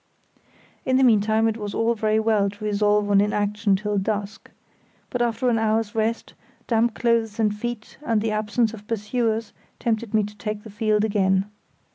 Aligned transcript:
In 0.83 0.97
the 0.97 1.03
meantime 1.03 1.47
it 1.47 1.57
was 1.57 1.75
all 1.75 1.93
very 1.93 2.19
well 2.19 2.49
to 2.49 2.65
resolve 2.65 3.07
on 3.11 3.21
inaction 3.21 3.75
till 3.75 3.99
dusk; 3.99 4.49
but 5.11 5.21
after 5.21 5.47
an 5.47 5.59
hour's 5.59 5.93
rest, 5.93 6.33
damp 6.65 6.95
clothes 6.95 7.39
and 7.39 7.55
feet, 7.55 7.99
and 8.03 8.19
the 8.19 8.31
absence 8.31 8.73
of 8.73 8.87
pursuers, 8.87 9.53
tempted 9.77 10.15
me 10.15 10.23
to 10.23 10.35
take 10.37 10.63
the 10.63 10.71
field 10.71 11.05
again. 11.05 11.45